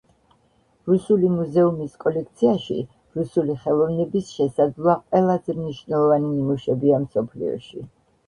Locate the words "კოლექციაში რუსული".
2.03-3.57